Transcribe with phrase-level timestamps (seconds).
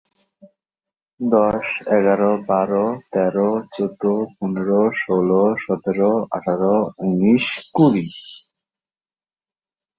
[1.19, 1.67] দশ,
[1.97, 8.07] এগারো, বারো, তেরো, চোদ্দো, পনেরো, ষোলো, সতেরো, আঠারো, উনিশ, কুরি।